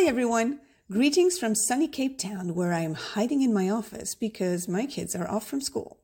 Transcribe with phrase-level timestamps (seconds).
[0.00, 0.60] Hi, everyone.
[0.90, 5.14] Greetings from sunny Cape Town, where I am hiding in my office because my kids
[5.14, 5.98] are off from school.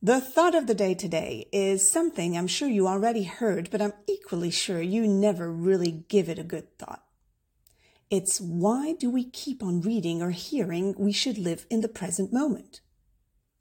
[0.00, 3.92] The thought of the day today is something I'm sure you already heard, but I'm
[4.06, 7.02] equally sure you never really give it a good thought.
[8.08, 12.32] It's why do we keep on reading or hearing we should live in the present
[12.32, 12.82] moment?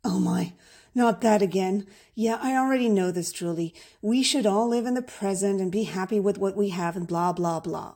[0.03, 0.53] Oh my,
[0.93, 1.87] not that again.
[2.13, 3.73] Yeah, I already know this, Julie.
[4.03, 7.07] We should all live in the present and be happy with what we have and
[7.07, 7.95] blah, blah, blah.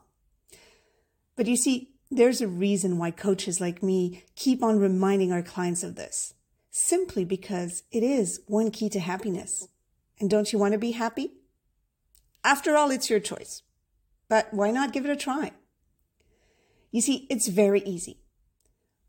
[1.35, 5.84] But you see, there's a reason why coaches like me keep on reminding our clients
[5.84, 6.34] of this.
[6.71, 9.67] Simply because it is one key to happiness.
[10.20, 11.31] And don't you want to be happy?
[12.44, 13.63] After all, it's your choice.
[14.30, 15.52] But why not give it a try?
[16.91, 18.20] You see, it's very easy.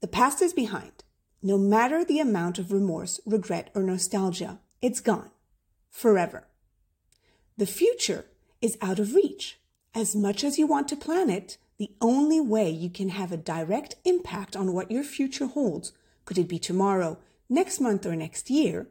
[0.00, 1.04] The past is behind.
[1.42, 5.30] No matter the amount of remorse, regret, or nostalgia, it's gone.
[5.90, 6.48] Forever.
[7.56, 8.26] The future
[8.60, 9.60] is out of reach.
[9.94, 13.36] As much as you want to plan it, the only way you can have a
[13.36, 15.92] direct impact on what your future holds,
[16.24, 17.18] could it be tomorrow,
[17.48, 18.88] next month, or next year,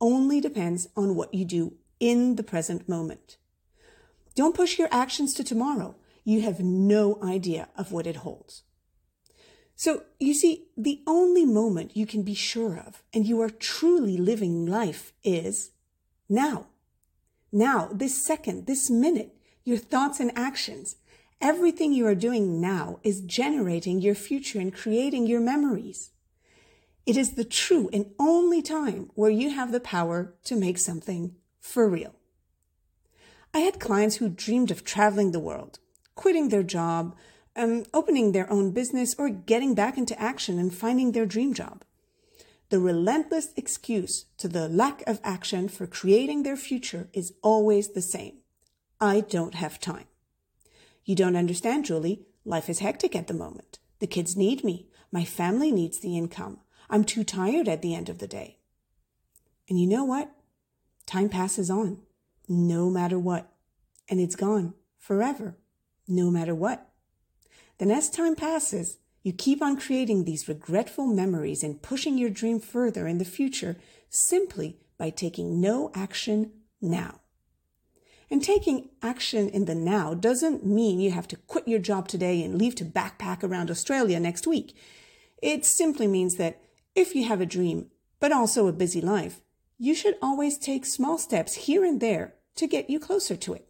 [0.00, 3.36] only depends on what you do in the present moment.
[4.34, 5.96] Don't push your actions to tomorrow.
[6.24, 8.62] You have no idea of what it holds.
[9.74, 14.16] So you see, the only moment you can be sure of and you are truly
[14.16, 15.70] living life is
[16.28, 16.66] now.
[17.52, 20.96] Now, this second, this minute, your thoughts and actions.
[21.40, 26.10] Everything you are doing now is generating your future and creating your memories.
[27.06, 31.36] It is the true and only time where you have the power to make something
[31.60, 32.14] for real.
[33.54, 35.78] I had clients who dreamed of traveling the world,
[36.16, 37.16] quitting their job,
[37.54, 41.84] um, opening their own business, or getting back into action and finding their dream job.
[42.70, 48.02] The relentless excuse to the lack of action for creating their future is always the
[48.02, 48.38] same.
[49.00, 50.07] I don't have time.
[51.08, 52.26] You don't understand, Julie.
[52.44, 53.78] Life is hectic at the moment.
[53.98, 54.88] The kids need me.
[55.10, 56.58] My family needs the income.
[56.90, 58.58] I'm too tired at the end of the day.
[59.70, 60.30] And you know what?
[61.06, 62.02] Time passes on,
[62.46, 63.50] no matter what.
[64.10, 65.56] And it's gone forever,
[66.06, 66.90] no matter what.
[67.78, 72.60] Then as time passes, you keep on creating these regretful memories and pushing your dream
[72.60, 73.78] further in the future
[74.10, 76.52] simply by taking no action
[76.82, 77.20] now.
[78.30, 82.42] And taking action in the now doesn't mean you have to quit your job today
[82.42, 84.76] and leave to backpack around Australia next week.
[85.42, 86.60] It simply means that
[86.94, 87.90] if you have a dream,
[88.20, 89.40] but also a busy life,
[89.78, 93.66] you should always take small steps here and there to get you closer to it.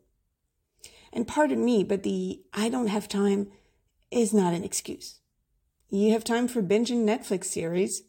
[1.12, 3.48] And pardon me, but the I don't have time
[4.10, 5.20] is not an excuse.
[5.90, 8.02] You have time for binging Netflix series.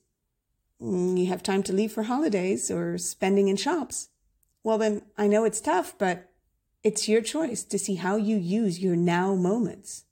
[0.82, 4.10] Mm, you have time to leave for holidays or spending in shops.
[4.64, 6.29] Well, then I know it's tough, but
[6.84, 10.06] it's your choice to see how you use your now moments.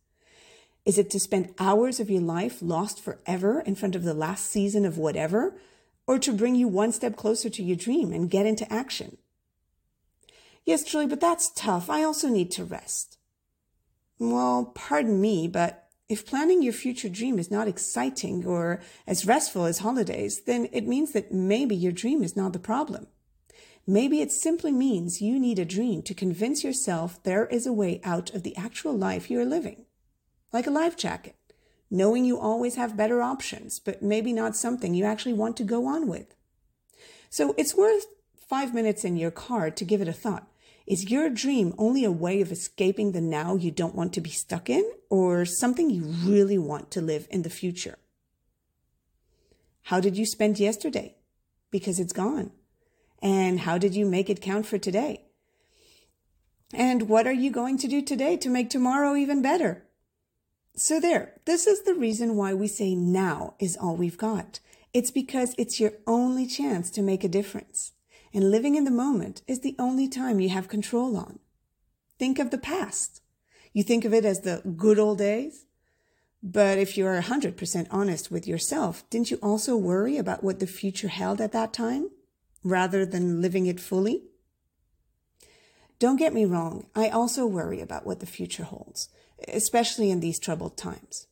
[0.86, 4.50] Is it to spend hours of your life lost forever in front of the last
[4.50, 5.60] season of whatever,
[6.06, 9.18] or to bring you one step closer to your dream and get into action?
[10.66, 11.90] Yes, Julie, but that's tough.
[11.90, 13.18] I also need to rest.
[14.20, 19.66] Well, pardon me, but if planning your future dream is not exciting or as restful
[19.66, 23.08] as holidays, then it means that maybe your dream is not the problem.
[23.90, 28.02] Maybe it simply means you need a dream to convince yourself there is a way
[28.04, 29.86] out of the actual life you are living.
[30.52, 31.38] Like a life jacket,
[31.90, 35.86] knowing you always have better options, but maybe not something you actually want to go
[35.86, 36.36] on with.
[37.30, 40.52] So it's worth five minutes in your car to give it a thought.
[40.86, 44.30] Is your dream only a way of escaping the now you don't want to be
[44.30, 47.98] stuck in, or something you really want to live in the future?
[49.84, 51.16] How did you spend yesterday?
[51.72, 52.52] Because it's gone.
[53.22, 55.24] And how did you make it count for today?
[56.74, 59.86] And what are you going to do today to make tomorrow even better?
[60.76, 64.60] So there, this is the reason why we say now is all we've got.
[64.94, 67.94] It's because it's your only chance to make a difference.
[68.34, 71.40] And living in the moment is the only time you have control on.
[72.20, 73.22] Think of the past.
[73.74, 75.66] You think of it as the good old days?
[76.44, 81.08] But if you're 100% honest with yourself, didn't you also worry about what the future
[81.08, 82.10] held at that time?
[82.68, 84.24] Rather than living it fully?
[86.00, 89.10] Don't get me wrong, I also worry about what the future holds,
[89.48, 91.28] especially in these troubled times.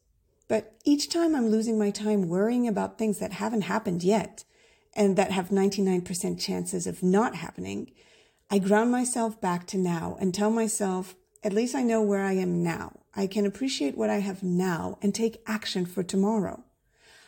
[0.47, 4.43] But each time I'm losing my time worrying about things that haven't happened yet
[4.93, 7.91] and that have 99% chances of not happening,
[8.49, 12.33] I ground myself back to now and tell myself, at least I know where I
[12.33, 13.01] am now.
[13.15, 16.63] I can appreciate what I have now and take action for tomorrow.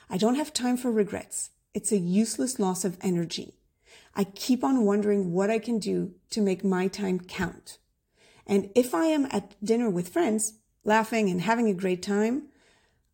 [0.09, 1.51] I don't have time for regrets.
[1.73, 3.56] It's a useless loss of energy.
[4.17, 7.77] I keep on wondering what I can do to make my time count.
[8.47, 10.53] And if I am at dinner with friends,
[10.83, 12.47] laughing and having a great time,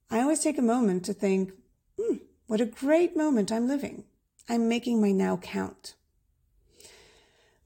[0.09, 1.51] I always take a moment to think,
[1.99, 2.15] hmm,
[2.47, 4.05] what a great moment I'm living.
[4.47, 5.95] I'm making my now count.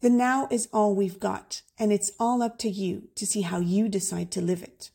[0.01, 3.59] The now is all we've got, and it's all up to you to see how
[3.59, 4.89] you decide to live it.